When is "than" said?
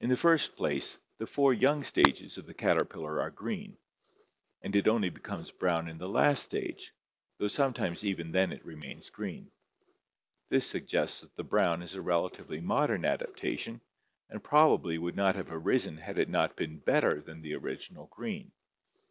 17.20-17.42